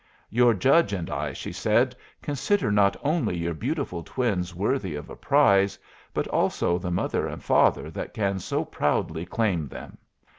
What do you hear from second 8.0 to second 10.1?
can so proudly claim them."